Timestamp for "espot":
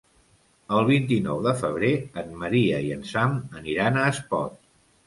4.17-4.63